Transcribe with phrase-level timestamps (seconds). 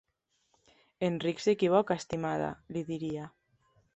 [1.07, 3.29] "En Rick s'equivoca, estimada", li diria.